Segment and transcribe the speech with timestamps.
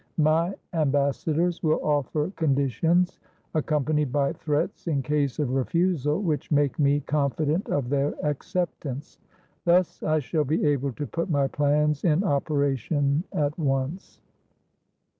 [0.17, 3.19] My ambassadors will offer conditions,
[3.53, 8.15] accom panied by threats in case of refusal, which make me con fident of their
[8.25, 9.19] acceptance.
[9.63, 14.21] Thus I shall be able to put my plans in operation at once.